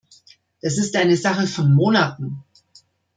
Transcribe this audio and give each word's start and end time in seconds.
Es 0.61 0.79
ist 0.79 0.95
eine 0.95 1.15
Sache 1.15 1.45
von 1.45 1.75
Monaten. 1.75 2.43